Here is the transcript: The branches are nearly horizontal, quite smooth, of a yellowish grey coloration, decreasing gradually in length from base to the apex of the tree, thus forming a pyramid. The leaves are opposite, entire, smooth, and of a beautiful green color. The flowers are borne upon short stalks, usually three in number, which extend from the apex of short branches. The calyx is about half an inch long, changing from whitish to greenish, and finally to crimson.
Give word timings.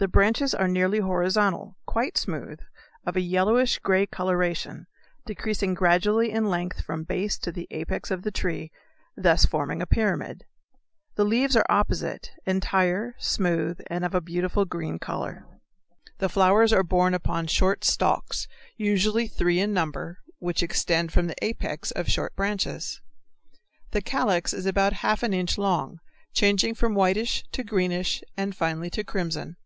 The 0.00 0.08
branches 0.08 0.54
are 0.54 0.68
nearly 0.68 0.98
horizontal, 0.98 1.78
quite 1.86 2.18
smooth, 2.18 2.60
of 3.06 3.16
a 3.16 3.22
yellowish 3.22 3.78
grey 3.78 4.04
coloration, 4.04 4.86
decreasing 5.24 5.72
gradually 5.72 6.30
in 6.30 6.50
length 6.50 6.82
from 6.84 7.04
base 7.04 7.38
to 7.38 7.50
the 7.50 7.66
apex 7.70 8.10
of 8.10 8.20
the 8.20 8.30
tree, 8.32 8.70
thus 9.16 9.46
forming 9.46 9.80
a 9.80 9.86
pyramid. 9.86 10.44
The 11.16 11.24
leaves 11.24 11.56
are 11.56 11.64
opposite, 11.70 12.32
entire, 12.44 13.14
smooth, 13.18 13.80
and 13.86 14.04
of 14.04 14.14
a 14.14 14.20
beautiful 14.20 14.66
green 14.66 14.98
color. 14.98 15.46
The 16.18 16.28
flowers 16.28 16.70
are 16.74 16.82
borne 16.82 17.14
upon 17.14 17.46
short 17.46 17.82
stalks, 17.82 18.46
usually 18.76 19.26
three 19.26 19.58
in 19.58 19.72
number, 19.72 20.18
which 20.38 20.62
extend 20.62 21.12
from 21.14 21.28
the 21.28 21.42
apex 21.42 21.90
of 21.92 22.10
short 22.10 22.36
branches. 22.36 23.00
The 23.92 24.02
calyx 24.02 24.52
is 24.52 24.66
about 24.66 24.92
half 25.04 25.22
an 25.22 25.32
inch 25.32 25.56
long, 25.56 25.98
changing 26.34 26.74
from 26.74 26.94
whitish 26.94 27.42
to 27.52 27.64
greenish, 27.64 28.22
and 28.36 28.54
finally 28.54 28.90
to 28.90 29.02
crimson. 29.02 29.56